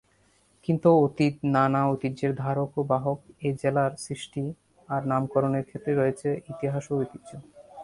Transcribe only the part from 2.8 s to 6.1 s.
বাহক এ জেলার সৃষ্টি আর নামকরণের ক্ষেত্রে